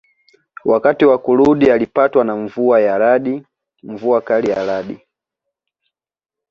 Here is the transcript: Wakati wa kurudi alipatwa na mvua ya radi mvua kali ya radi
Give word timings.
Wakati 0.65 1.05
wa 1.05 1.17
kurudi 1.17 1.71
alipatwa 1.71 2.23
na 2.25 2.35
mvua 2.35 2.81
ya 2.81 2.97
radi 2.97 3.43
mvua 3.83 4.21
kali 4.21 4.49
ya 4.49 4.65
radi 4.65 4.99